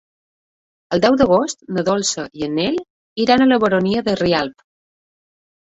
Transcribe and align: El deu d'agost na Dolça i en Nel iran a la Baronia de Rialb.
El 0.95 1.03
deu 1.03 1.17
d'agost 1.21 1.61
na 1.75 1.83
Dolça 1.89 2.25
i 2.41 2.47
en 2.47 2.57
Nel 2.61 2.79
iran 3.27 3.47
a 3.47 3.49
la 3.53 3.61
Baronia 3.65 4.05
de 4.09 4.17
Rialb. 4.23 4.69